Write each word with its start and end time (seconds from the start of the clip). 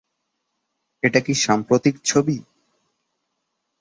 এটা 1.03 1.19
কি 1.25 1.33
সাম্প্রতিক 1.43 1.95
ছবি? 2.05 2.37